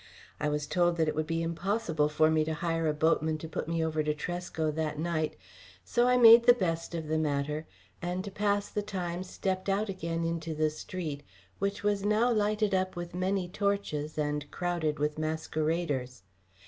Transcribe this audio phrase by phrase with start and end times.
[0.39, 3.47] I was told that it would be impossible for me to hire a boatman to
[3.47, 5.35] put me over to Tresco that night;
[5.85, 7.67] so I made the best of the matter,
[8.01, 11.21] and to pass the time stepped out again into the street,
[11.59, 16.23] which was now lighted up with many torches and crowded with masqueraders.